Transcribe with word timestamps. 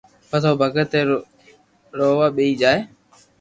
پسي 0.29 0.47
او 0.49 0.55
بگت 0.61 0.89
بي 0.93 1.01
رووا 1.99 2.27
ٻيئي 2.35 2.51
جائي 2.61 2.79